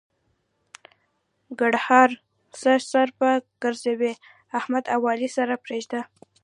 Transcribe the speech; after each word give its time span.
ګړهار: 1.59 2.09
څه 2.61 2.71
سر 2.89 3.07
په 3.19 3.29
ګرځوې؛ 3.61 4.13
احمد 4.59 4.83
او 4.93 5.01
علي 5.11 5.29
سره 5.37 5.53
پرېږده. 5.65 6.01